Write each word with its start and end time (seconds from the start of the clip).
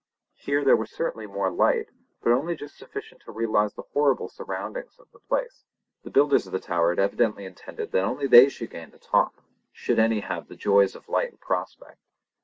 Here 0.33 0.65
there 0.65 0.75
was 0.75 0.89
certainly 0.89 1.27
more 1.27 1.51
light, 1.51 1.89
but 2.23 2.31
only 2.31 2.55
just 2.55 2.75
sufficient 2.75 3.21
to 3.21 3.31
realise 3.31 3.73
the 3.73 3.83
horrible 3.93 4.29
surroundings 4.29 4.97
of 4.97 5.11
the 5.11 5.19
place. 5.19 5.63
The 6.03 6.09
builders 6.09 6.47
of 6.47 6.53
the 6.53 6.59
tower 6.59 6.89
had 6.89 6.97
evidently 6.97 7.45
intended 7.45 7.91
that 7.91 8.03
only 8.03 8.25
they 8.25 8.45
who 8.45 8.49
should 8.49 8.71
gain 8.71 8.89
the 8.89 8.97
top 8.97 9.35
should 9.71 9.99
have 9.99 10.05
any 10.05 10.25
of 10.25 10.47
the 10.47 10.55
joys 10.55 10.95
of 10.95 11.07
light 11.07 11.29
and 11.29 11.39
prospect. 11.39 11.99